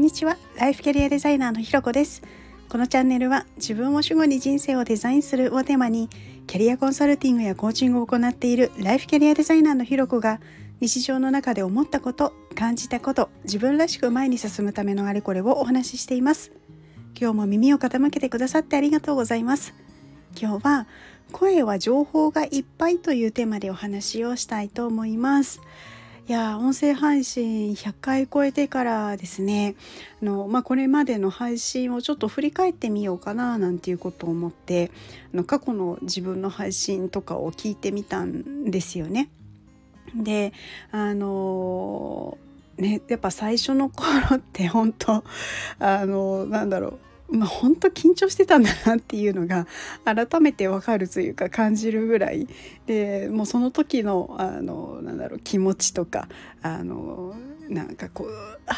[0.00, 0.38] んにちは。
[0.56, 2.22] ライフキャリアデザイナーのひろこです。
[2.70, 6.08] このチャンネルは自分を主語に人生をデザインするをテーマに
[6.46, 10.40] キャリアコンサルティングやコーチングを行っているライフキャリアデザイナーのひろこが
[10.80, 16.50] 日常の中で思ったこと感じたこと自分らしく前に進むためのあれこれをお話ししています。
[17.20, 19.74] 今日も耳を傾けてくださってありがとうございます。
[20.34, 20.86] 今日は
[21.30, 25.60] 声は情報がいっぱいというテーマでお話をしたいと思います。
[26.30, 29.74] いや音声配信100回超えてからですね
[30.22, 34.92] あの、まあ、これまでの配信をちょっと振り返ってみようかななんていうことを思って
[35.34, 39.28] あの過去の自分の配信とかを聞いてみたんですよね。
[40.14, 40.52] で
[40.92, 42.38] あの
[42.76, 45.24] ねやっぱ最初の頃って本当
[45.80, 46.98] あのなんだろう
[47.30, 49.66] まあ、本当緊張してたんだなっていうのが
[50.04, 52.48] 改めてわかるというか感じるぐらい
[52.86, 56.28] でもうその時のあのなんだろう気持ちとか
[56.62, 57.34] あの
[57.68, 58.28] なんかこう
[58.66, 58.74] あ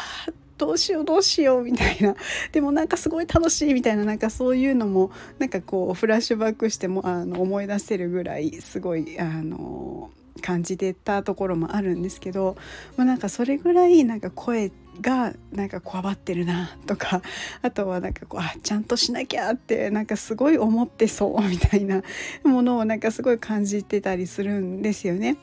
[0.57, 2.15] どうしようどうしようみたいな。
[2.51, 12.55] でもなんかすごい楽しいみたいななんかそういうのもなんかこうフラッシュバックしてもあの思い出せるぐらいすごいあの感じてたところもあるんですけど、
[12.97, 17.21] まあ、なんかそれぐらいなんか声がなんかこわばってるなとか
[17.61, 22.03] あとはなんかこうあちゃんとしなきゃってなんかすごい思ってそうみたいな
[22.43, 25.37] ものをなんかすごい感じてたりするんですよね。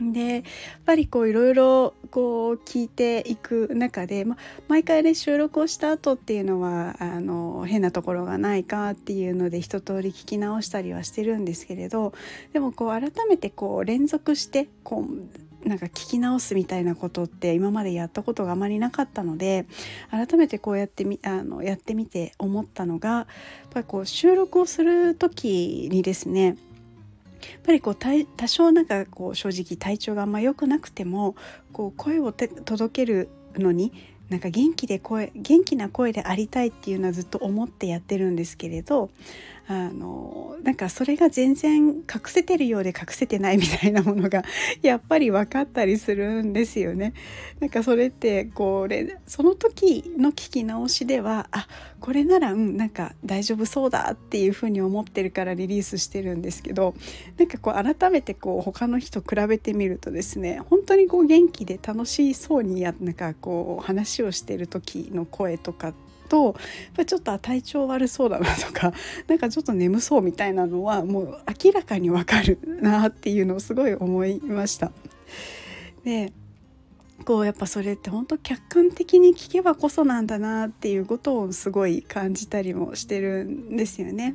[0.00, 0.42] でやっ
[0.84, 4.36] ぱりこういろいろこう聞いていく中で、ま、
[4.68, 12.12] 毎回ね収録をした後っていうのはあの変なところがないかっていうので一通り聞き直したりはしてるんですけれど
[12.52, 19.66] でもこう改めてこう連続してこうなんか聞き直すみたいなことって今までやったことがあまりなかったので
[20.10, 23.26] 改めてこうやってみあのやってみて思ったのがやっ
[23.70, 26.56] ぱりこう収録をする時にですね
[27.52, 31.34] やっぱりこう多少なんかこう正直体調があんま良くなくても
[31.72, 33.92] こう声を届けるのに
[34.30, 39.10] なんか元気で声元気な声でありたいっていうのはずっと思ってやってるんですけれど
[39.66, 44.42] あのなんかそれが全然隠せてるようで隠せてないみたいなものが
[44.82, 47.14] やっぱり分かったりするんですよね。
[47.60, 51.66] なんかそれってこれその時の聞き直しではあ
[52.00, 56.94] これならうんなんか大丈夫そうだっていうふうに思ってるからリリースしてるんですけど
[57.38, 65.94] なんかこう改めてこう他の人比べてみるとですね本当にこう元気で楽しそうにやなんかこう話をしてる時の声とか
[66.34, 66.54] とやっ
[66.96, 68.92] ぱちょっと体調悪そうだなとか
[69.28, 74.90] なんかちょっと眠そうみたいなのはもう明らかにわかるなっていうのをすごい思いました。
[76.02, 76.32] で
[77.24, 84.34] こうやっぱそれって本当客観的に聞けばこそなんだなっていうことをすごい感じたりもしてるんですよね。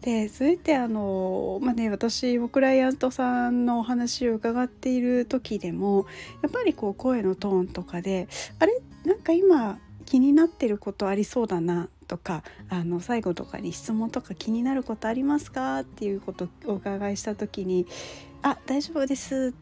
[0.00, 6.06] でそれってあのまあね私もクライアントさんのお話を伺っている時でも
[6.42, 8.26] やっぱりこう声のトーンとかで
[8.58, 8.80] あれ？
[9.04, 17.86] なんか今気になってることありそうだなとかあの最後とかに質問とか気になることありますかっていうことをお伺いした時に
[18.40, 19.52] 「あ大丈夫です」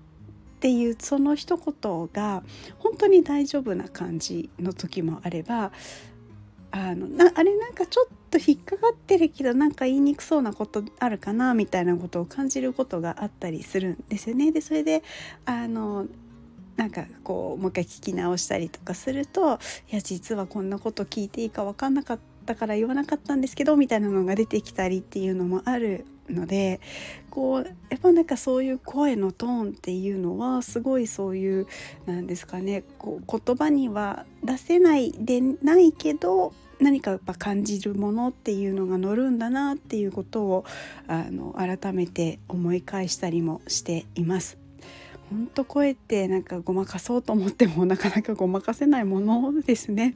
[0.56, 2.44] っていうその一言が
[2.78, 5.72] 本当に大丈夫な感じの時もあれば
[6.70, 14.52] あのなあれなんかちょっと引っかかってるけどなんか言いにくそうなことあるかなみたいなことを感じることがあったりするんですよね。
[14.52, 15.02] でそれで
[15.44, 16.06] あの
[16.76, 19.58] なんかこうもう一回聞き直したりとかすると
[19.90, 26.80] いや実はこんなこと聞いていいか分かんなかったから言わなかったんですけどみたいなのが出てきたりっていうのもあるので
[27.30, 31.66] こうやっぱなんかそういう声のトーンっていうのはすごいそういう
[32.04, 40.64] なんですかねこう言葉には出せないでないけど何かやっぱ感じるものっていうのが乗るんだなっていうことを
[41.06, 44.65] あの改めて思い返したりもしています。
[45.30, 50.14] ほんと声ってなんかごまかそうと思ってもなかなかごまかせないものですね。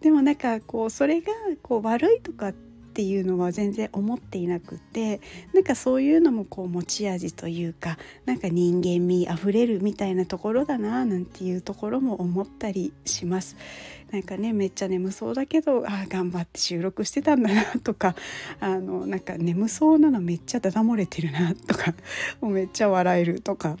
[0.00, 1.32] でもなんかこうそれが
[1.62, 5.20] こう悪いとかっていうのは全然思っていなくて
[5.54, 13.56] なんかそういうのもこう持ち味というかなんか人間味あふれるみたいなところだななんていうところも思ったりします。
[14.10, 18.16] なんかねめっちゃ眠そうだけどあ頑張って収録してたんだなとか
[18.58, 21.94] あのなんか眠そうなのめっちゃダダ漏れてるなとか
[22.40, 23.76] めっちゃ笑えるとか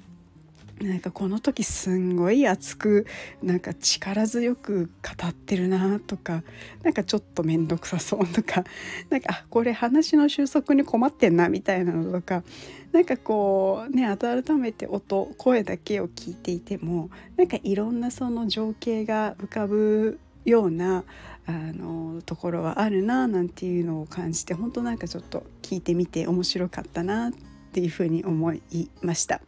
[0.80, 3.06] なんかこの時すんごい熱く
[3.42, 6.42] なんか力強く語ってるなとか
[6.82, 8.64] なんかちょっと面倒くさそうとか
[9.10, 12.44] なんかあこれ話の収束に困ってんなみたいなのとか
[12.92, 21.04] なんかこうね改めて音声だけを聞いていてもなんかいろんなその情景が浮かぶような
[21.46, 27.32] あのところはあるななんていうのを感じて本当なんかちょっと聞いてみて面白かったなっ
[27.72, 29.40] ていうふうに思いました。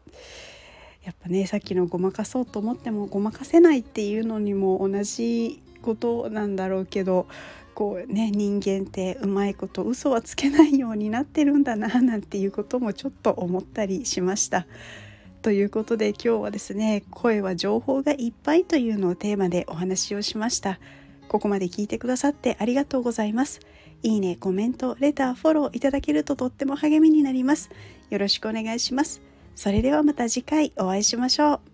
[1.03, 7.27] やっぱねさっきのごまかそうと思ってもごまかせないっていうのにも同じことなんだろうけど
[7.75, 14.67] こうね人間ってうまいこと嘘はつけないようになってるんだななんていうこともちょっと思ったりしました。
[15.43, 20.79] ということで今日はですね声は情報がいっぱいというのをテーマでお話をしました。
[21.29, 23.61] ここまで聞いてくださってありがとうございます。
[24.03, 27.71] いいね、コメント、レター、フォローいただけるととっても励みになります。
[28.11, 29.30] よろしくお願いします。
[29.61, 31.70] それではまた次回お会いしましょう。